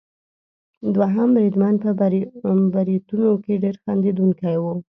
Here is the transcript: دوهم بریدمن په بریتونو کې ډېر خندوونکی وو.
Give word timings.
دوهم 0.95 1.29
بریدمن 1.35 1.75
په 1.83 1.89
بریتونو 2.73 3.29
کې 3.43 3.53
ډېر 3.63 3.75
خندوونکی 3.83 4.55
وو. 4.59 4.73